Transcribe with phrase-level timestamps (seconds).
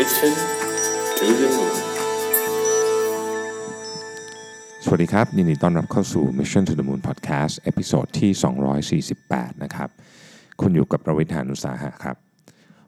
[0.00, 0.34] Mission
[1.18, 1.74] to the Moon
[4.84, 9.88] สวัสดีครับยินดีต้อนรับเข้าสู่ Mission to the Moon Podcast episode ที่ 248 นะครับ
[10.60, 12.16] คุณอยู่กับผมรวิศ หาญอุตสาหะครับ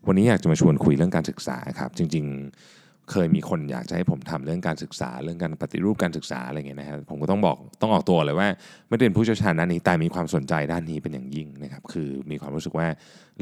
[0.06, 8.48] วันนี้อยากจะมาชวนคุยเรื่องการศึกษาครับ จริงๆ เคยมีคนอยากจะให้ผมทำเรื่องการศึกษา เรื่องการปฏิรูปการศึกษาอะไรเงี้ยนะฮะผมก็ต้องบอกต้องออกตัวเลยว่า
[8.88, 12.86] ไม่ได้เป็นผู้เชี่ยวชาญด้านนี้แต่มีความสนใจด้านนี้เป็นอย่างยิ่งนะครับ คือมีความรู้สึกว่า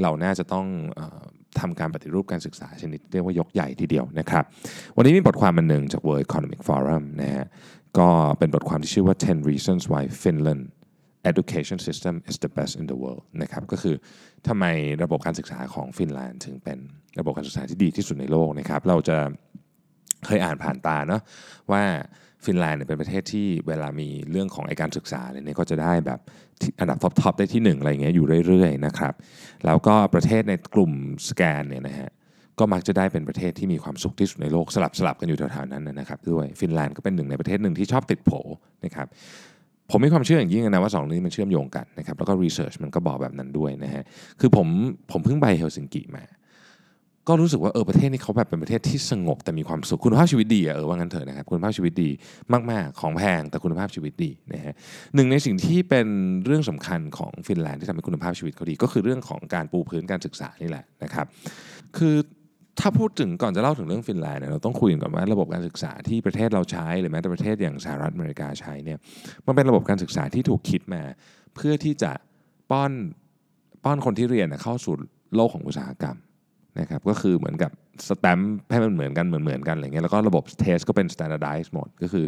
[0.03, 4.45] เราน่าจะต้องเทำการปฏิรูปการศึกษาชนิดเรียกว่ายกใหญ่ทีเดียวนะครับ
[4.97, 7.47] วันนี้มีบทความมันหนึ่งจาก World Economic Forum นะฮะ
[7.99, 10.63] ก็เป็นบทความที่ชื่อว่า 10 reasons why Finland
[11.31, 13.95] education system is the best in the world นะครับก็คือ
[14.49, 14.65] ทำไม
[15.03, 16.79] ระบบการศึกษาของฟินแลนด์ถึงเป็น
[17.19, 19.17] ระบบการศึกษาที่ดีที่สุดในโลกนะครับเราจะ
[20.27, 21.23] เคยอ่านผ่านตาเนาะ
[21.73, 21.83] ว่า
[22.45, 26.21] ฟินแลนด์เนี่ยเป็นประเทศที่เวลามีเรื่องของไอการศึกษาเนี่ยก็จะได้แบบ
[26.81, 29.15] อันดับ top ๆได้ที่หนึ่งอะไรเงี้ยอยู่เรื่อยๆนะครับ
[29.67, 30.93] แล้วก็ประเทศในกลุ่ม
[31.29, 32.11] สแกนดิเนเวียนะฮะ
[32.59, 38.31] ก็มักจะได้เป็นประเทศที่มีความสุขที่สุดในโลกสลับสลับกันอยู่แถวๆนั้นนะครับด้วยฟินแลนด์ก็เป็นหนึ่งในประเทศหนึ่งที่ชอบติดโผ
[38.85, 39.07] นะครับ
[39.91, 44.03] ผมมีความเชื่ออย่างยิ่งนะว่าสองเรื่องนี้มันเชื่อมโยงกันนะครับแล้วก็ research มันก็บอกแบบนั้นด้วยนะฮะ
[44.41, 44.67] คือผม
[45.11, 46.25] ผมเพิ่งไปเฮลซิงกิมา
[47.29, 52.11] ก็รู้สึกว่าเออประเทศนี้เขาแบบเป็นประเทศที่สงบแต่มีความสุขคุณภาพชีวิตดีอะเออว่างั้นเถอะนะครับคุณภาพชีวิตดี
[52.71, 54.75] มาก ๆ ของแพงแต่คุณภาพชีวิตดีนะฮะ
[55.15, 56.07] หนึ่งในสิ่งที่เป็น
[56.45, 61.27] เรื่องสำคัญของฟินแลนด์ที่ทำให้คุณภาพชีวิตเขาดี ก็คือเรื่องของการปูพื้นการศึกษานี่แหละนะครับ
[61.99, 62.17] คือ
[62.81, 68.99] ถ้าพูดถึงก่อนจะเล่าถึงเรื่องฟินแลนด์เนี่ยเราต้องคุยกันก่อนว่าระบบการศึกษาที่ประเทศเราใช้หรือแม้แต่ประเทศอย่างสหรัฐอเมริกาใช้เนี่ย
[69.47, 71.03] มันเป็นระบบการศึกษาที่ถูกคิดมา
[71.55, 72.13] เพื่อที่จะ
[72.71, 72.93] ป้อน
[73.85, 74.95] ป้อนคนที่เรียนเข้าสู่
[75.35, 76.17] โลกของอุตสาหกรรม
[76.81, 77.71] นะครับก็คือเหมือนกับ
[78.09, 82.27] สแตมป์ให้มันเหมือนกันเหมือนเหมือนกันอะไรเงี้ยแล้วก็ระบบ test ก็เป็น standardized หมดก็คือ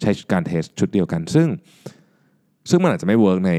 [0.00, 1.48] ใช้การ test ชุดเดียวกัน ซึ่ง
[2.70, 3.52] ซึ่งมันอาจจะไม่ work ใน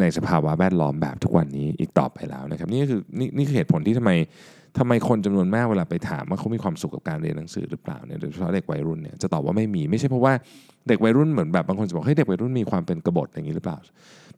[0.00, 4.10] ในสภาวะแวดล้อมแบบทุกวันนี้อีกต่อไปแล้วนะครับนี่คือนี่นี่คือเหตุผลที่ทำไม
[4.78, 10.32] ทำไมคนจำนวนมากเวลาไปถามว่าเขามีความสุขกับการเรียนหนังสือหรือเปล่าเนี่ยโดยเฉพาะเด็กวัยรุ่นเนี่ยจะตอบว่าไม่มีไม่ใช่เพราะว่า
[10.88, 13.78] เด็กวัยรุ่นเหมือนแบบบางคนจะบอกเฮ้ยเด็กวัยรุ่นมีความเป็นกบฏอย่างนี้หรือเปล่า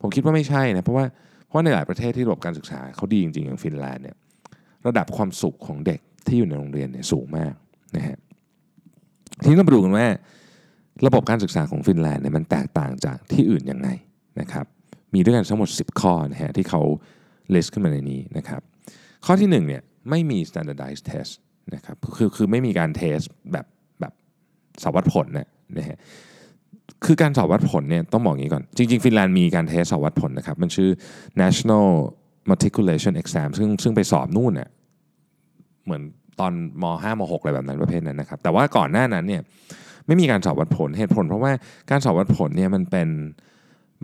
[0.00, 1.04] ผมคิดว่าไม่ใช่นะเพราะว่า
[1.46, 4.16] เพราะในหลายประเทศที่ระบบการศึกษาเขาดีจริงๆอย่างฟินแลนด์เนี่ย
[4.86, 7.54] ระดับความสุขของเด็กที่อยู่ในโรงเรียนเนี่ยสูงมาก
[7.96, 8.18] นะฮะ
[9.42, 10.06] ทีนี้เรามาดูกันว่า
[11.06, 13.88] ระบบการศึกษาของฟินแลนด์เนี่ยมันแตกต่างจากที่อื่นยังไง
[14.40, 14.66] นะครับ
[15.14, 16.82] มีด้วยกันทั้งหมด 10 ข้อนะฮะที่เขา
[17.54, 18.60] list ขึ้นมาในนี้นะครับ
[19.26, 21.32] ข้อที่1เนี่ยไม่มี standardized test
[21.74, 23.18] นะครับคือคือไม่มีการ test
[23.52, 23.66] แบบ
[24.00, 24.12] แบบ
[24.82, 25.98] สอบวัดผลเนี่ยนะฮะ
[27.04, 30.90] คือการสอบวัดผลเนี่ยต้องบอกอย่างนี้ก่อน จริง ๆ ฟินแลนด์มีการ test สอบวัดผลนะครับ มันชื่อ
[31.42, 31.88] national
[32.50, 34.68] matriculation exam ซึ่งซึ่งไปสอบนู่นเนี่ย
[35.84, 36.02] เหมือน
[36.40, 39.42] ตอนม 5 ม 6 อะไรแบบนั้นประเภทนั้นนะครับ แต่ว่าก่อนหน้านั้นเนี่ย
[40.06, 41.52] ไม่มีการสอบวัดผลเหตุผล เพราะว่า
[41.90, 43.08] การสอบวัดผลเนี่ยมันเป็น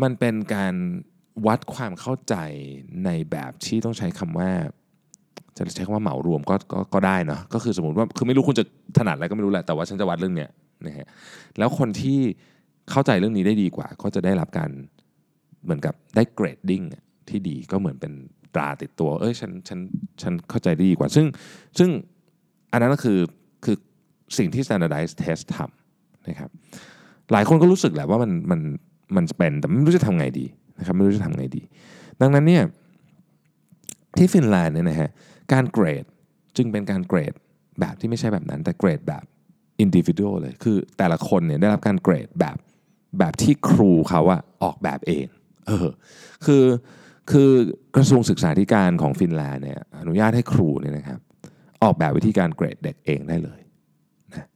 [0.02, 0.74] มันเป็นการ
[1.46, 2.34] วัดความเข้าใจ
[3.04, 4.50] ในแบบที่ต้องใช้คำว่า
[5.56, 8.64] จะใช้คำว่าเหมารวมก็ก็ก็ได้เนาะก็คือสมมติว่าคือไม่รู้คุณจะ
[8.96, 10.50] ถนัดอะไรก็ไม่รู้แหละแต่ว่าฉันจะวัดเรื่องเนี้ย
[10.86, 11.06] นะฮะ
[11.58, 12.18] แล้วคนที่
[12.90, 14.70] เข้าใจเรื่องนี้ได้ดีกว่า ก็จะได้รับการ
[15.64, 16.82] เหมือนกับได้เกรดดิ้ง
[17.30, 18.12] ที่ดีก็เหมือนเป็น
[18.54, 19.78] ตราติดตัว เอ้ยฉันฉัน
[20.22, 21.26] ฉันเข้าใจได้ดีกว่า ซึ่ง
[21.78, 21.90] ซึ่ง
[22.72, 23.18] อันนั้นก็คือ
[23.64, 23.76] คือ
[24.38, 26.50] สิ่งที่ standardized test ทำนะครับ
[27.32, 28.60] หลายคนก็รู้สึกแหละว่ามันมัน
[29.16, 30.46] มันเป็นแต่ไม่รู้จะทำไงดี
[30.78, 31.62] นะครับไม่รู้จะทำไงดี
[32.20, 32.62] ดังนั้นเนี่ย
[34.18, 35.10] ที่ฟินแลนด์เนี่ยนะฮะ
[35.52, 36.04] การเกรด
[36.56, 37.34] จึงเป็นการเกรด
[37.80, 39.24] แบบที่ไม่ใช่แบบนั้น แต่เกรดแบบ
[39.84, 42.56] individual เลย คือแต่ละคนเนี่ยได้รับการเกรดแบบ
[43.18, 45.26] แบบที่ครูเขาอะออกแบบเอง
[45.66, 45.88] เออ
[46.46, 46.64] คือ
[47.30, 47.50] คือ
[47.96, 51.18] กระทรวงศึกษาธิการของฟินแลนด์เนี่ยอนุญาตให้ครูเนี่ยนะครับ
[51.82, 53.60] ออกแบบวิธีการเกรดเด็กเองได้เลย
[54.32, 54.46] นะ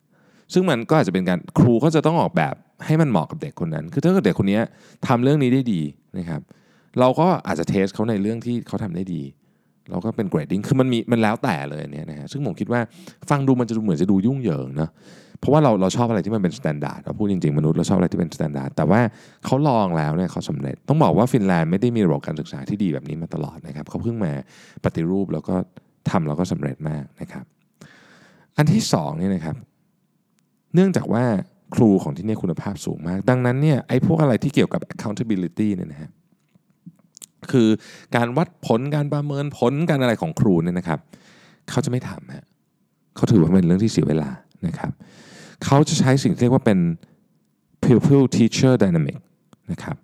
[0.53, 2.55] ซึ่งมันก็อาจจะเป็นการครูก็จะต้องออกแบบ
[2.87, 4.61] ให้มันเหมาะกับเด็กคนนั้น คือถ้าเกิดเด็กคนนี้
[5.07, 5.83] ทำเรื่องนี้ได้ดี
[6.19, 6.41] นะครับ
[7.01, 9.23] เราก็อาจจะเทสเขาในเรื่องที่เขาทำได้ดี
[9.91, 12.81] เราก็เป็นเกรดดิ้งคือมันมีมันแล้วแต่เลยเนี่ยนะฮะซึ่งผมคิดว่า
[13.31, 14.89] ฟังดูมันจะดูเหมือนจะดูยุ่งเหยิงนะ
[15.41, 19.01] เพราะว่าเราเราชอบอะไรที่มันเป็น standard เราพูดจริงๆ มนุษย์เราชอบอะไรที่เป็น standard แต่ว่า
[19.45, 24.33] เขาลองแล้วเนี่ยเขาสำเร็จ ต้องบอกว่าฟินแลนด์ไม่ได้มีระบบการศึกษาที่ดีแบบนี้มาตลอดนะครับเขาเพิ่งมา
[24.85, 25.55] ปฏิรูปแล้วก็
[26.11, 27.45] ทำแล้วก็สำเร็จมากนะครับ
[28.57, 29.57] อันที่สองเนี่ยนะครับ
[30.75, 31.25] เนื่องจากว่า
[31.75, 36.11] ครูของที่นี่คุณภาพสูงมาก ดังนั้นเนี่ยไอ้พวกอะไรที่เกี่ยวกับ accountability เนี่ยนะฮะ
[37.51, 37.69] คือ
[38.17, 40.99] การวัดผลการประเมินผลการอะไรของครูเนี่ยนะครับ
[41.71, 42.45] เขาจะไม่ทำฮะ
[43.17, 44.29] เขาถือว่าเป็นเรื่องที่เสียเวลา
[44.67, 44.93] นะครับ
[45.65, 46.79] เขาจะใช้สิ่งเรียกว่าเป็น
[47.85, 49.19] pupil teacher dynamic
[49.73, 49.97] นะครับ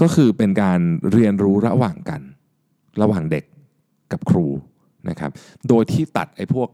[0.00, 0.80] ก็คือเป็นการ
[1.12, 2.20] เรียนรู้ระหว่างกัน
[3.02, 3.44] ระหว่างเด็ก
[4.12, 4.46] กับครู
[5.08, 5.30] นะครับ
[5.68, 6.68] โดยที่ตัดไอ้พวก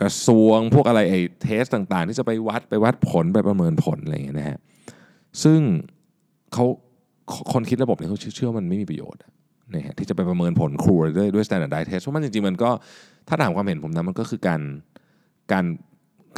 [0.00, 4.58] กระทรวงพวกอะไรไอ้เทสต่างๆ ที่จะไปวัดไปวัดผลไปประเมินผลอะไรอย่างเงี้ยนะฮะ
[5.42, 5.60] ซึ่ง
[6.52, 6.64] เขา
[7.52, 9.20] คนคิดระบบเนี่ยเขาเชื่อว่ามันไม่มีประโยชน์
[9.74, 12.70] นะฮะที่จะไปประเมินผลครูด้วยด้วย standardized test เพราะมันจริงๆ มันก็
[13.28, 14.60] ถ้าถามความเห็นผมนะมันก็คือการ
[15.52, 15.64] การ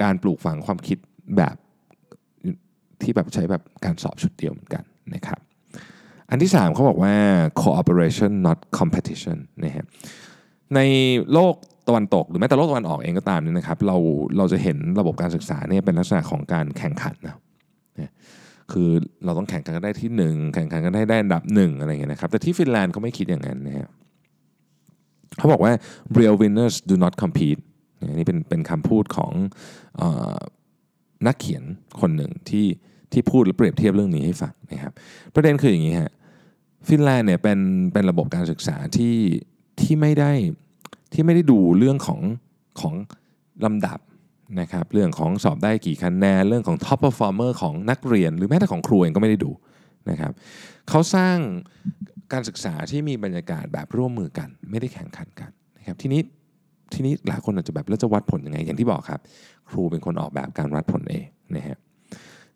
[0.03, 0.99] การปลูกฝังความคิด
[1.37, 1.57] แบบ
[3.03, 4.83] ที่แบบใช้แบบการสอบชุดเดียวเหมือนกัน
[5.15, 5.41] นะครับ
[6.31, 7.15] อันที่ 3เขาบอกว่า
[7.63, 9.85] cooperation not competition นะฮะ
[10.75, 10.81] ใน
[11.33, 11.55] โลก
[11.89, 13.97] ตะวันตก หรือแม้แต่โลกตะวันออกเองก็ตามเนี่ยนะครับเรา
[14.37, 17.37] เราจะเห็นระบบการศึกษาเนี่ยเป็นลักษณะของการแข่งขันนะ
[18.73, 18.89] คือ
[19.25, 23.89] เราต้องแข่งกันได้ที่ 1 แข่งขันกันได้ได้อันดับหนึ่งอะไรเงี้ยนะครับแต่ที่ฟินแลนด์เขาไม่คิดอย่างนั้นนะฮะ
[25.39, 25.73] เขาบอกว่า
[26.19, 27.61] real winners do not compete
[28.15, 29.33] นี่เป็นเป็นคำพูดของ
[30.01, 30.03] อ
[31.27, 31.65] นักเขียน
[32.01, 32.67] คนหนึ่งที่
[33.13, 34.93] ที่พูดและเปรียบเทียบเรื่องนี้ให้ฟังนะครับ
[35.35, 36.13] ประเด็นคืออย่างนี้ฮะ
[36.89, 37.59] ฟินแลนด์เนี่ยเป็น
[37.93, 39.17] เป็นระบบการศึกษาที่
[39.81, 40.33] ที่ไม่ได้
[41.13, 42.21] ที่ไม่ได้ดูเรื่องของ
[42.81, 42.95] ของ
[43.65, 43.99] ลำดับ
[44.61, 49.51] นะครับเรื่องของสอบได้กี่คะแนนเรื่องของ top performer ของนักเรียน หรือแม้แต่ของครูเองก็ไม่ได้ดู
[50.11, 50.33] นะครับ
[50.89, 51.37] เขาสร้าง
[52.33, 56.21] การศึกษาที่มีบรรยากาศแบบร่วมมือกัน ไม่ได้แข่งขันกันนะครับทีนี้
[56.95, 59.21] ทีนี้หลายคนอาจจะแบบแล้วจะวัดผลยังไง อย่างที่บอกครับ
[59.69, 61.27] ครูเป็นคนออกแบบการวัดผลเอง
[61.57, 61.79] นะฮะ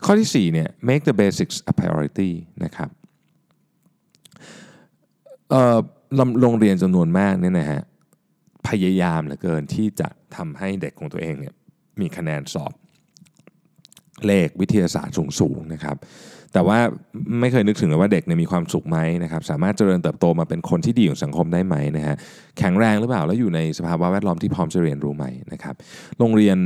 [0.05, 2.31] ข้อที่4เนี่ย make the basics a priority
[2.65, 2.91] นะครับ
[6.41, 7.81] โรงเรียนจำนวนมากเนี่ยนะฮะ
[8.69, 11.55] พยายามเหลือเกินที่จะทำให้เด็กของตัวเองเนี่ย
[12.01, 12.73] มีคะแนนสอบ
[14.27, 15.97] เลขวิทยาศาสตร์สูงๆนะครับ
[16.53, 16.79] แต่ว่า
[17.41, 22.17] ไม่เคยนึกถึงเลยว่าเด็กเนี่ยมีความสุขไหมนะครับสามารถเจริญเติบโตมาเป็นคนที่ดีของสังคมได้ไหมนะฮะ
[22.59, 25.75] แข็งแรงหรือเปล่าแล้วอยู่ในสภาวะแวดล้อมที่พร้อมจะเรียนรู้ไหมนะครับ
[26.19, 26.59] โรงเรียน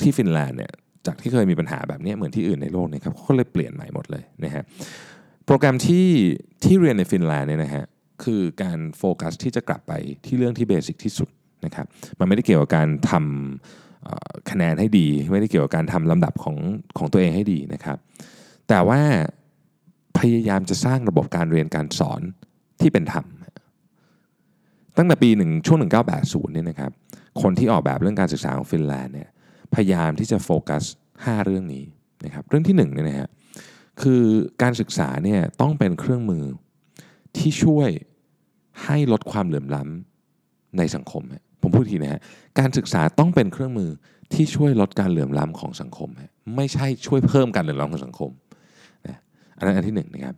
[0.00, 0.72] ที่ฟินแลนด์เนี่ย
[1.06, 4.62] จากที่เคยมีปัญหาแบบนี้เหมือนที่อื่นในโลกเนี่ยครับเขาเลยเปลี่ยนใหม่หมดเลยนะฮะ
[5.46, 6.08] โปรแกรมที่
[6.64, 7.84] ที่เรียนในฟินแลนด์เนี่ยนะฮะ
[8.24, 9.92] คือการโฟกัสที่จะกลับไป
[10.26, 11.28] ที่เรื่องที่ basic ที่สุด
[11.64, 11.86] นะครับ
[12.18, 16.56] มันไม่ได้เกี่ยวกับการทำคะแนนให้ดี ไม่ได้เกี่ยวกับการทำลำดับของ
[16.98, 17.98] ของตัวเองให้ดีนะครับ
[18.68, 19.00] แต่ว่า
[20.18, 22.20] พยายามจะสร้างระบบการเรียนการสอน
[22.80, 23.26] ที่เป็นธรรม
[24.96, 25.78] ตั้งแต่ปีหนึ่งช่วง
[26.16, 26.90] 1980เนี่ยนะครับ
[27.42, 29.28] คนที่ออกแบบเรื่องการศึกษาของฟินแลนด์เนี่ย
[29.74, 30.82] พยายามที่จะโฟกัส
[31.14, 31.84] 5 เรื่องนี้
[32.24, 33.28] นะครับ เรื่องที่1เนี่ยนะฮะ
[34.02, 34.22] คือ
[34.62, 36.44] การศึกษาเนี่ยต้องเป็นเครื่องมือ
[37.36, 37.88] ที่ช่วย
[38.84, 41.22] ให้ลดความเหลื่อมล้ำในสังคม
[41.62, 42.20] ผมพูดทีนะฮะ
[42.58, 43.90] การศึกษาต้องเป็นเครื่องมือ
[44.32, 46.08] ที่ช่วยลดการเหลื่อมล้ำของสังคม
[46.56, 48.30] ไม่ใช่ช่วยเพิ่มการเหลื่อมล้ำของสังคม
[49.58, 50.34] อันนั้นอันที่หนึ่งนะครับ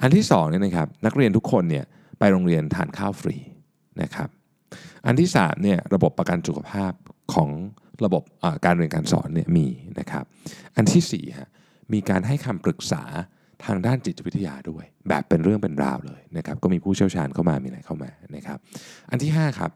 [0.00, 1.84] อันที่สองเนี่ยนะครับนักเรียนทุกคนเนี่ย
[2.18, 3.36] ไปโรงเรียนทานข้าวฟรี
[4.02, 4.28] นะครับ
[5.06, 6.92] อันที่สามเนี่ยระบบประกันสุขภาพ
[7.34, 7.50] ของ
[8.04, 8.22] ระบบ
[8.64, 9.66] การเรียนการสอนเนี่ยมี
[10.00, 10.24] นะครับ
[10.76, 11.48] อันที่สี่ฮะ
[11.92, 13.02] มีการให้คำปรึกษา
[13.64, 18.58] ทางด้านจิตวิทยาด้วย แบบเป็นเรื่องเป็นราวเลยนะครับก็มีผู้เชี่ยวชาญเข้ามามีอะไรเข้ามานะครับ
[19.10, 19.70] อันที่5ครับ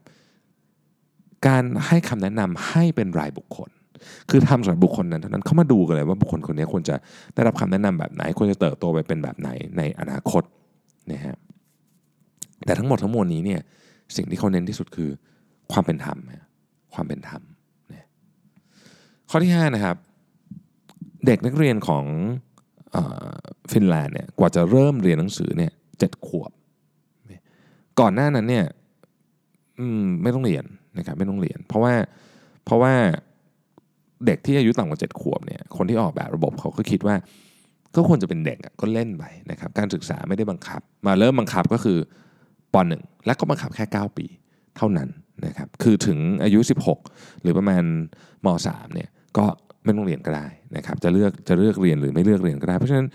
[1.47, 3.69] การให้คำแนะนำให้เป็นรายบุคคล
[4.29, 6.95] คือทำสำหรับบุคคลนั้นเท่านั้นเขามาดูกันเลยว่าบุคคลคนนี้ควรจะ
[7.35, 10.43] ได้รับคำแนะนำแบบไหนควรจะเติบโตไปเป็นแบบไหนในอนาคต
[11.11, 11.35] นะฮะ
[12.65, 13.61] แต่ทั้งหมดทั้งมวลนี้เนี่ย
[14.15, 15.09] สิ่งที่เขาเน้นที่สุดคือ
[15.71, 16.17] ความเป็นธรรม
[16.93, 17.41] ความเป็นธรรม
[19.29, 19.95] ข้อที่5นะครับ
[21.25, 22.05] เด็กนักเรียนของ
[23.71, 26.51] ฟินแลนด์เนี่ยกว่าจะเริ่มเรียนหนังสือเนี่ยเจ็ดขวบ
[27.99, 28.65] ก่อนหน้านั้นเนี่ย
[30.23, 30.65] ไม่ต้องเรียน
[30.97, 31.93] นะครับไม่ต้องเรียน เพราะว่า
[32.65, 32.93] เพราะว่า
[34.25, 37.15] เด็กที่อายุต่ำกว่าเจ็ดขวบเนี่ยคนที่ออกแบบระบบเขาก็คิดว่า
[37.95, 41.97] ก็ควรจะเป็นเด็กก็เล่นไปนะครับการศึกษาไม่ได้บังคับ มาเริ่มบังคับก็คือ
[42.73, 44.25] ปหนึ่งและก็บังคับแค่ 9 ปี
[44.77, 45.09] เท่านั้น
[45.45, 46.59] นะครับคือถึงอายุ
[47.01, 47.83] 16 หรือประมาณ
[48.45, 49.45] ม .3 เนี่ยก็
[49.83, 50.47] ไม่ต้องเรียนก็ได้
[50.77, 53.07] นะครับจะเลือกจะเลือกเรียนหรือไม่เลือกเรียนก็ได้ เพราะฉะนั้น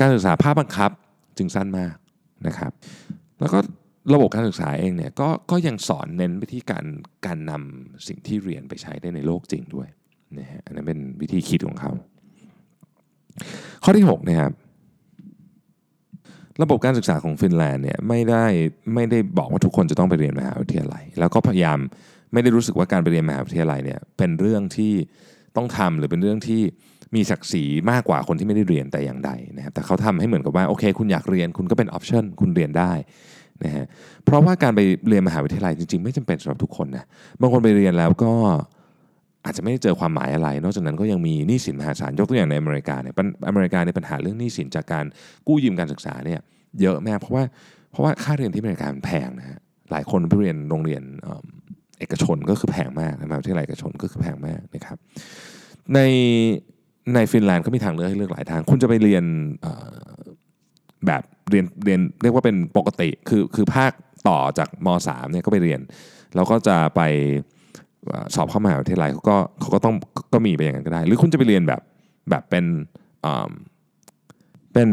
[0.00, 0.90] การศึกษาภาคบังคับ
[1.38, 1.94] จึงสั้นมาก
[2.46, 2.72] นะครับ
[3.40, 3.58] แล้วก็
[4.14, 6.84] ระบบการศึกษาเองเนี่ยก็ก็ยังสอนเน้นไปที่การ
[7.26, 9.88] การนำสิ่งที่เรียนไปใช้ได้ในโลกจริงด้วย
[10.40, 11.90] นะฮะอันนั้นเป็นวิธีคิดของเขา
[13.84, 14.52] ข้อที่6นะครับ
[16.62, 18.44] ระบบการศึกษาของฟินแลนด์เนี่ยไม่ได้
[18.94, 21.78] ไม่ได้บอกว่าทุกคนจะต้องไปเรียนมหาวิทยาลัย แล้วก็พยายาม
[22.32, 24.92] ไม่ได้รู้สึกว่าการไปเรียนมหาวิทยาลัยเนี่ยเป็นเรื่องที่
[25.56, 26.60] ต้องทำหรือเป็นเรื่องที่
[27.14, 32.92] มีศักดิ์ศรีมากกว่าคนที่ไม่ได้เรียนแต่อย่างใดนะครับแต่เขาทำให้เหมือนกับว่าโอเค คุณอยากเรียนคุณก็เป็นออปชันคุณเรียนได้
[33.64, 33.84] นะฮะ
[34.24, 37.04] เพราะว่าการไปเรียนมหาวิทยาลัยจริงๆ ไม่จำเป็นสำหรับทุกคนนะ
[37.40, 38.32] บางคนไปเรียนแล้วก็
[39.44, 43.14] อาจจะไม่ได้เจอความหมายอะไร นอกจากนั้นก็ยังมีหนี้สินมหาศาลยกตัวอย่างในอเมริกาเนี่ย
[43.48, 45.04] อเมริกาในปัญหาเรื่องหนี้สินจากการ
[45.46, 46.40] กู้ยืมการศึกษาเนี่ย
[46.80, 47.44] เยอะมากเพราะว่า
[47.90, 49.58] เพราะว่าค่าเรียนที่อเมริกาแพงนะฮะ
[49.90, 51.02] หลายคนไปเรียนโรงเรียน
[51.98, 54.96] เอกชนก็คือแพงมากมหาวิทยาลัยเอกชนก็คือแพงมากนะครับ
[55.94, 55.98] ใน
[57.14, 59.24] ในฟินแลนด์ก็มีทางเลือกให้เลือกหลายทาง คุณจะไปเรียน
[61.06, 63.92] แบบเรียนเรียนเรียกว่าเป็นปกติคือคือภาค
[64.28, 65.80] ต่อจากม .3 เนี่ยก็ไปเรียน
[66.34, 67.00] แล้วก็จะไป
[68.34, 69.94] สอบเข้ามหาวิทยาลัยเขาก็เขาก็ต้อง
[70.32, 71.80] ก็มีไปอย่างนั้นก็ได้ หรือคุณจะไปเรียนแบบ
[72.30, 72.64] แบบเป็น
[74.72, 74.90] เป็น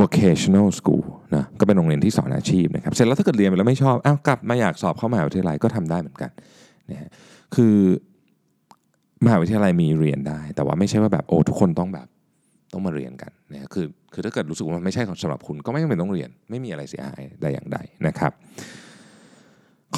[0.00, 1.04] vocational school
[1.36, 6.30] นะก็เป็นโรงเรียนที่สอนอาชีพนะครับเสร็จแล้วถ้าเกิดเรียนไปแล้วไม่ชอบอ้าวกลับมาอยากสอบเข้ามหาวิทยาลัยก็ทำได้เหมือนกัน
[6.90, 7.10] นะฮะ
[7.54, 7.74] คือ
[9.24, 12.06] มหาวิทยาลัยมีเรียนได้ แต่ว่าไม่ใช่ว่าแบบโอ้ทุกคนต้องแบบ
[12.72, 18.32] ต้องมาเรียนกันนะคือคือถ้าเกิดรู้สึกว่ามันไม่ใช่สำหรับคุณก็ไม่จำเป็นต้องเรียน ไม่มีอะไรเสียหายใดอย่างใดนะครับ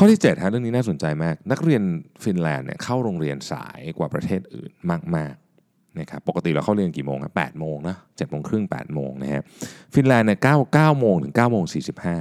[0.01, 1.83] ข้อที่7ฮะเรื่องนี้น่าสนใจมาก นักเรียน
[2.25, 4.71] ฟินแลนด์เนี่ยเข้าโรงเรียนสายกว่าประเทศอื่น
[5.17, 9.43] มากๆนะครับปกติเราเข้าเรียนกี่โมงครับแปดโมงนะเจ็ดโมงครึ่งแปดโมงนะฮะ
[9.95, 12.19] ฟินแลนด์เนี่ยเก้าเก้าโมงถึงเก้าโมงสี่สิบห้า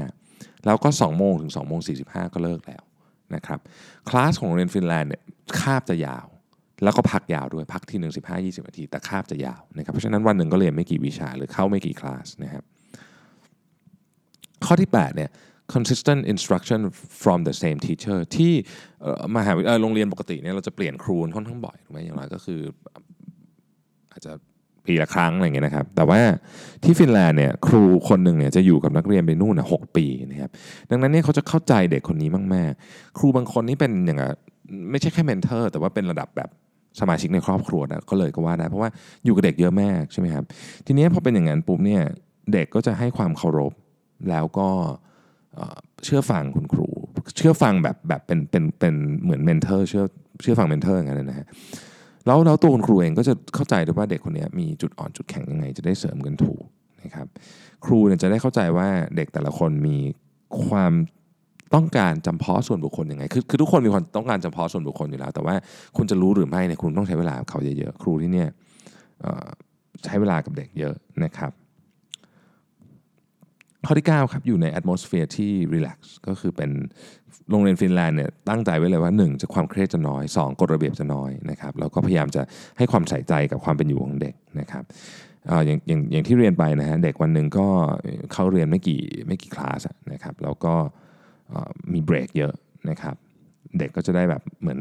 [0.66, 2.84] แล้วก็สองโมงถึงสองโมงสี่สิบห้าก็เลิกแล้ว
[3.36, 3.60] นะครับ
[4.10, 5.22] คลาสของโรงเรียนฟินแลนด์เนี่ย
[5.60, 6.28] คาบจะยาว
[6.84, 12.64] แล้วก็พักยาวด้วยพักที่หนึ่งสิบห้ายี่สิบนาที แต่คาบจะยาวนะครับเพราะฉะนั้นวันหนึ่งก็เรียนไม่กี่วิชาหรือเข้าไม่กี่คลาสนะครับ
[14.66, 15.30] ข้อที่8เนี่ย
[15.76, 16.80] consistent instruction
[17.24, 18.54] from the same teacher ที่
[19.36, 22.62] มหาวิทยาลัยโรงเรียนปกติเนี่ยเราจะเปลี่ยนครูค่อนข้างบ่อยถูกไหมอย่างไรก็คือ
[24.12, 24.32] อาจจะ
[24.86, 26.20] ปีละครั้งอะไรเงี้ยนะครับ แต่ว่า
[26.84, 30.52] ที่ฟินแลนด์เนี่ยครูคนหนึ่งเนี่ยจะอยู่กับนักเรียนไปนู่นนะหกปีนะครับ
[30.90, 34.20] ดังนั้นเนี่ยเขาจะเข้าใจเด็กคนนี้มากๆ ครูบางคนนี่เป็นอย่าง
[34.92, 36.50] ไม่ใช่แค่ mentor แต่ว่าเป็นระดับแบบ
[37.00, 38.90] สมาชิกในครอบครัวนะก็เลยก็ว่าได้เพราะว่า
[39.26, 40.44] อยู่กับเด็กเยอะมากใช่ไหมครับ
[40.86, 42.04] ทีนี้พอเป็นอย่างนั้นปุ๊บเนี่ย
[42.54, 43.74] เด็กก็จะให้ความเคารพ
[44.30, 46.88] แล้วก็เชื่อฟังคุณครู
[47.38, 50.04] เชื่อฟังแบบแบบเป็นเป็นเป็นเหมือน mentor เชื่อ
[50.42, 51.48] เชื่อฟัง mentor อย่างนั้นนะฮะ
[52.26, 56.64] แล้วแล้วตัวคุณครูเองก็จะเข้าใจด้วยว่าเด็กคนนี้มีจุดอ่อนจุดแข็งยังไง จะได้เสริมกันถูก
[57.04, 57.28] นะครับ
[57.86, 59.98] ครูเนี่ยจะได้เข้าใจว่าเด็กแต่ละคนมี
[60.66, 60.94] ความ
[61.76, 65.56] ต้องการจำเพาะส่วนบุคคลยังไง คือคือทุกคนมีความต้องการจำเพาะส่วนบุคคลอยู่แล้ว แต่ว่า
[65.98, 68.50] คุณจะรู้หรือไม่เนี่ยคุณต้องใช้เวลาเขาเยอะๆ ครูที่เนี่ย
[70.06, 71.52] ใช้เวลากับเด็กเยอะนะครับ
[73.88, 76.72] ข้อที่ 9 ครับ อยู่ใน atmosphere ที่ relax ก็คือเป็น
[77.50, 82.42] โรงเรียนฟินแลนด์เนี่ยตั้งใจไว้เลยว่า 1 จะความเครียดจะน้อย 2 กฎระเบียบจะน้อยนะครับแล้วก็พยายามจะ
[82.78, 84.84] ให้ความใส่ใจกับความเป็นอยู่ของเด็กนะครับ
[85.50, 87.68] ออย่างอย่างอย่างที่เรียนไปนะฮะเด็กวันหนึ่งก็
[88.34, 90.74] เข้าเรียนไม่กี่ไม่กี่คลาสนะครับแล้วก็
[91.94, 92.54] มีเบรกเยอะ
[92.90, 93.16] นะครับ
[93.80, 94.80] เด็กก็จะได้แบบเหมือน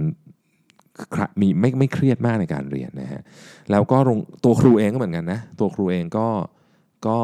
[1.40, 3.22] มีไม่ไม่เครียดมากในการเรียนนะฮะ
[3.70, 6.28] แล้วก็โรงตัวครูเองก็เหมือนกันนะตัวครูเองก็
[7.06, 7.18] ก็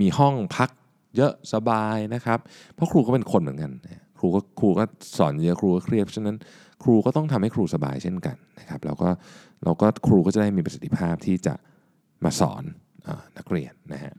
[0.00, 0.70] มีห้องพัก
[1.16, 2.38] เยอะสบายนะครับ
[2.74, 3.72] เพราะครูก็เป็นคนเหมือนกัน
[4.18, 4.84] ครูก็ครูก็
[5.18, 6.38] สอนเยอะครูก็เครียดฉะนั้น
[6.82, 9.08] ครูก็ต้องทำให้ครูสบายเช่นกันนะครับแล้วก็
[9.64, 11.54] เราก็ครูก็จะได้มีประสิทธิภาพที่จะ
[12.24, 12.62] มาสอน
[13.06, 14.14] อนักเรียนนะฮะ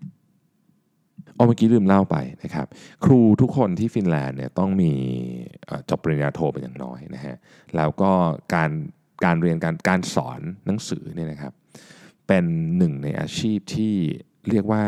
[1.36, 2.67] เอาเมื่อกี้ลืมเล่าไปนะครับ
[3.05, 4.91] ครูทุกคนที่ฟินแลนด์เนี่ยต้องมี
[5.89, 7.36] จบปริญญาโทเป็นอย่างน้อยนะฮะ
[7.75, 8.12] แล้วก็
[8.53, 8.72] การ
[9.25, 11.53] การเรียนการการสอนหนังสือเนี่ยนะครับ
[12.27, 12.45] เป็น
[12.77, 13.95] หนึ่งในอาชีพที่
[14.50, 14.83] เรียกว่า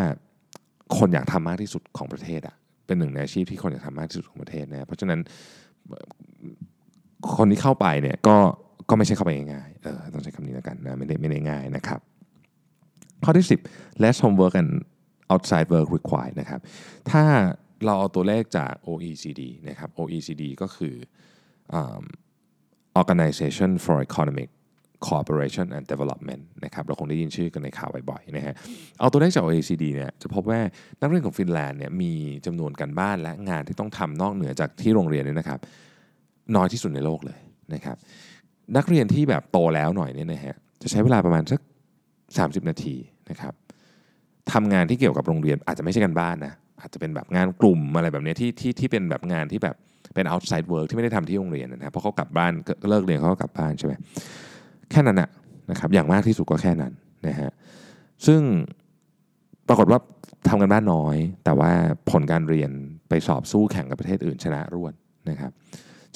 [0.97, 5.19] คนอยากทำมากที่สุดของประเทศอะเป็นหนึ่งในอาชีพที่คนอยากทำมากที่สุดของประเทศนะเพราะฉะนั้น
[7.37, 8.37] คนที่เข้าไปเนี่ยก็
[8.89, 11.99] ก็ไม่ใช่เข้าไปง่ายๆเออต้องใช้คำนี้แล้วกันนะไม่ได้ไม่ได้ง่ายนะครับ
[13.23, 14.71] ข้อที่ 10 less homework and
[15.33, 16.59] outside work required นะครับ
[17.11, 17.23] ถ้า
[17.85, 20.95] เราเอาตัวเลขจาก OECD นะครับ OECD ก็คือ
[21.73, 21.75] อ
[23.01, 24.49] Organization for Economic
[25.07, 28.53] Cooperation and Development นะครับเราคงได้ยินชื่อกันในข่าวบ่อยๆนะฮะ
[28.99, 30.59] เอาตัวเลขจาก OECD เนี่ยจะพบว่า
[31.01, 32.13] นักเรียนของฟินแลนด์เนี่ยมี
[32.45, 35.59] จำนวนการบ้านและงานที่ต้องทำนอกเหนือจากที่โรงเรียนเนี่ยนะครับ
[36.55, 37.39] น้อยที่สุดในโลกเลย
[37.73, 37.97] นะครับ
[38.77, 41.59] นักเรียนที่แบบโตแล้วหน่อยเนี่ยนะฮะจะใช้เวลาประมาณสัก
[42.15, 42.95] 30 นาที
[43.29, 43.53] นะครับ
[44.53, 49.75] ทำงานที่เกี่ยวกับโรงเรียนอาจจะไม่ใช่กันบ้านนะอาจจะเป็นแบบงานกลุ่มอะไรแบบเนี้ยที่ที่ที่เป็นแบบงานที่แบบ
[50.15, 53.93] เป็น outside work ที่ไม่ได้ทำที่โรงเรียนนะครับเพราะเขากลับบ้านก็เลิกเรียนเขาก็กลับบ้านใช่ไหม
[54.91, 55.29] แค่นั้นนะ
[55.71, 56.93] นะครับอย่างมากที่สุดก็แค่นั้น
[57.27, 57.51] นะฮะ
[58.25, 58.41] ซึ่ง
[59.67, 59.99] ปรากฏว่า
[60.49, 61.71] ทำกันบ้านน้อย แต่ว่า
[62.11, 62.71] ผลการเรียน
[63.09, 64.93] ไปสอบสู้แข่งกับประเทศอื่น ชนะรวด
[65.29, 65.51] นะครับ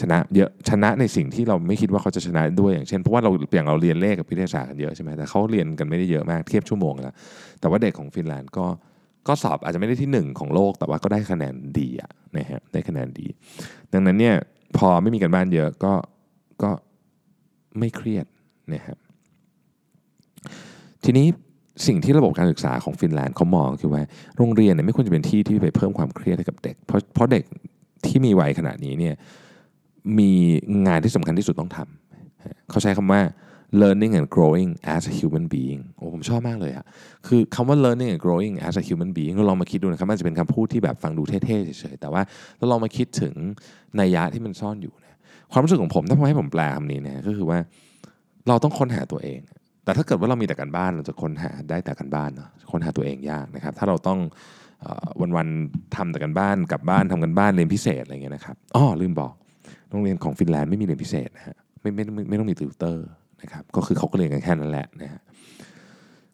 [0.02, 7.16] ชนะเยอะชนะในสิ่งที่เราไม่คิดว่าเขาจะชนะด้วยอย่างเช่นเพราะว่าเราอย่างเราเรียนเลขกับวิทยาศาสตร์กันเยอะใช่ไหมแต่เขาเรียนกันไม่ได้เยอะมากเทียบชั่วโมงแล้ว
[7.60, 8.66] แต่ว่าเด็กของฟินแลนด์ก็
[9.28, 13.28] ก็สอบอาจจะไม่ได้ที่หนึ่งของโลก แต่ว่าก็ได้คะแนนดีอะนะฮะได้คะแนนดี
[13.94, 14.36] ดังนั้นเนี่ย
[14.78, 15.94] พอไม่มีกันบ้านเยอะก็
[16.64, 16.72] ก็
[17.80, 18.26] ไม่เครียด
[18.74, 18.98] นะฮะ
[21.04, 21.28] ทีนี้
[21.88, 24.02] สิ่งที่ระบบการศึกษาของฟินแลนด์เขามองคือว่า
[24.38, 27.44] โรงเรียนเนี่ยไม่ควรจะเป็นที่ที่ไปเพิ่มความเครียดให้กับเด็ก เพราะเพราะเด็ก
[28.06, 29.16] ที่มีวัยขนาดนี้เนี่ย
[30.20, 30.32] มี
[30.88, 33.22] งานที่สำคัญที่สุดต้องทำเขาใช้คำว่า
[33.82, 36.86] learning and growing as a human being โอ้ผมชอบมากเลยอะ
[37.28, 42.22] คือคำว่า learning and growing as a human being เราลองมาคิดดูนะครับมันจะเป็นคำพูดที่แบบฟังดูเท่ๆเฉยๆแต่ว่า
[42.58, 43.34] เราลองมาคิดถึง
[44.00, 45.18] นัยยะที่มันซ่อนอยู่นะ
[45.52, 47.60] ความรู้สึกของผมถ้าผมให้ผมแปลคำนี้นะก็คือว่า
[48.48, 49.40] เราต้องค้นหาตัวเอง
[49.84, 54.20] แต่ถ้าเกิดว่าเรามีแต่การบ้านเราจะค้นหาได้แต่การบ้านเนาะค้นหาตัวเองยากนะครับ ถ้าเราต้อง
[55.38, 59.34] วันๆทำแต่กันบ้านกลับบ้านทำกันบ้านเรียนพิเศษอะไรเงี้ยนะครับอ๋อลืมบอก
[59.90, 63.08] โรงเรียนของฟินแลนด์ไม่มีเรียนพิเศษนะฮะไม่ไม่ไม่ไม่ต้องมีติวเตอร์
[63.42, 65.22] นะครับก็คือเขาก็เรียนกันแค่นั้นแหละนะฮะ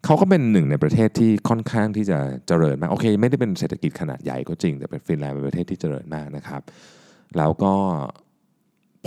[0.05, 6.61] เขาก็เป็นหนึ่งในประเทศที่ค่อนข้างที่จะเจริญมากโอเค ไม่ได้เป็นเศรษฐกิจขนาดใหญ่ก็จริง แต่เป็นฟินแลนด์เป็นประเทศที่เจริญมากนะครับ
[7.37, 7.73] แล้วก็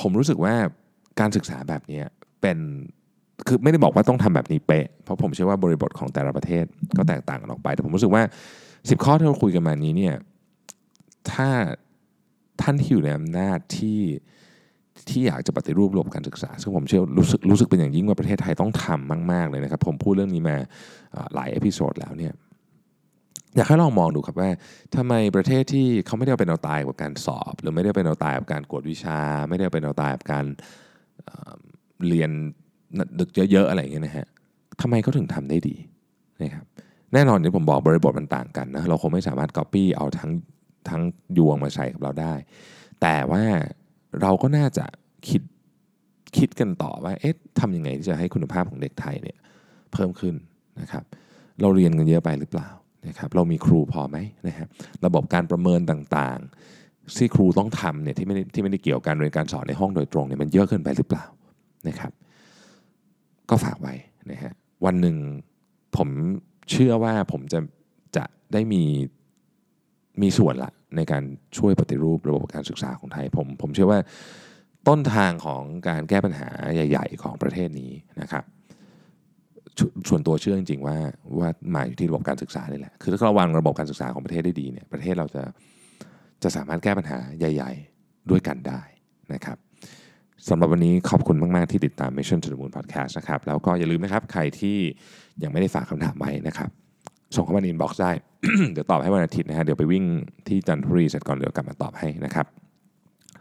[0.01, 0.55] ผมรู้สึกว่า
[1.21, 2.03] การศึกษาแบบนี้
[2.41, 2.59] เป็น
[3.47, 6.65] คือไม่ได้บอกว่าต้องทำแบบนี้เป๊ะ เพราะผมเชื่อว่าบริบทของแต่ละประเทศ
[6.97, 8.23] ก็แตกต่างกันออกไป แต่ผมรู้สึกว่า
[8.65, 10.15] 10 ข้อที่เราคุยกันมานี้เนี่ย
[11.33, 11.49] ถ้า
[12.63, 14.01] ท่านที่อยู่ในอำนาจที่
[15.09, 20.57] ที่อยากจะปฏิรูประบบการศึกษา ซึ่งผมเชื่อรู้สึกรู้สึกเป็นอย่างยิ่งว่าประเทศไทยต้องทำมาก ๆ เลยนะครับ ผมพูดเรื่องนี้มา
[21.35, 22.33] หลาย episode แล้วเนี่ย
[23.57, 24.51] อยากให้ลองมองดูครับว่า
[24.97, 29.19] ทำไมประเทศที่เขาไม่ได้เป็นเอาตายกับการสอบ หรือไม่ได้เป็นเอาตายกับการกวดวิชา
[29.49, 30.45] ไม่ได้เป็นเอาตายกับการ
[32.09, 32.31] เรียน
[33.19, 34.27] ดึกเยอะๆอะไรอย่างเงี้ยนะฮะ
[34.81, 35.77] ทำไมเขาถึงทำได้ดี
[36.43, 36.65] นะครับ
[37.13, 40.31] แน่นอนที่ผมบอกบริบทมันต่างกันนะเราคงไม่สามารถ Copy เอาทั้ง
[40.89, 41.03] ทั้ง
[41.39, 42.35] ยวงมาใส่กับเราได้
[43.03, 43.43] แต่ว่า
[44.23, 44.85] เราก็น่าจะ
[45.29, 45.43] คิด
[46.37, 49.39] คิดกันต่อว่าเอ๊ะทำยังไงที่จะให้คุณภาพของเด็กไทยเนี่ย
[49.93, 50.35] เพิ่มขึ้น
[50.81, 51.05] นะครับ
[51.61, 52.69] เราเรียนกันเยอะไปหรือเปล่า
[53.09, 54.69] นะครับเรามีครูพอไหมนะครับ
[55.05, 61.25] ระบบการประเมินต่างๆที่ครูต้องทำเนี่ยที่ไม่ได้ที่ไม่ได้เกี่ยวกับการเรียนการสอนในห้องโดยตรงเนี่ยมันเยอะเกินไปหรือเปล่า
[61.89, 62.13] นะครับ
[63.51, 63.95] ก็ฝากไว้
[64.31, 64.53] นะฮะ
[64.85, 65.17] วันหนึ่ง
[65.97, 66.09] ผม
[66.71, 67.61] เชื่อว่าผมจะ
[68.17, 68.83] จะได้มี
[70.23, 71.23] มีส่วนละในการ
[71.59, 74.01] ช่วยปฏิรูประบบการศึกษาของไทยผมผมเชื่อว่า
[74.89, 78.45] ต้นทางของการแก้ปัญหาใหญ่ ๆ ของประเทศนี้นะครับ
[80.09, 80.97] ส่วนตัวเชื่อจริงๆว่า
[81.39, 85.43] ว่ามาอยู่ที่ระบบการศึกษานี่แหละคือถ้าเราวางระบบการศึกษาของประเทศได้ดีเนี่ยประเทศเราจะ
[86.43, 88.81] จะสามารถแก้ปัญหาใหญ่ ๆ ด้วยกันได้
[89.35, 89.59] นะครับ
[90.49, 94.79] สำหรับวันนี้ขอบคุณมาก ๆ ที่ติดตาม Mission to the Moon Podcast นะครับแล้วก็อย่าลืมนะครับ ใครที่
[95.43, 96.69] ยังไม่ได้ฝากคำถามไว้นะครับ
[97.35, 98.13] ส่งเข้ามาในอินบ็อกซ์ได้
[98.73, 100.05] เดี๋ยวตอบให้วันอาทิตย์นะฮะเดี๋ยวไปวิ่ง
[100.49, 102.47] ที่จันทบุรีเสร็จก่อนเดี๋ยวกลับมาตอบให้นะครับ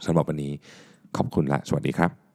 [0.05, 0.51] สำหรับวันนี้
[1.17, 2.26] ขอบคุณละสวัสดีครับ